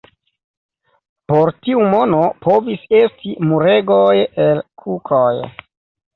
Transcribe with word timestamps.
Por 1.31 1.51
tiu 1.65 1.83
mono 1.91 2.21
povis 2.47 2.89
esti 3.01 3.35
muregoj 3.51 4.19
el 4.49 4.65
kukoj. 4.87 5.37